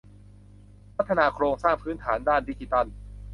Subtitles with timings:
[0.95, 2.85] พัฒนาโครงสร้างพื้นฐานด้านดิจิทัล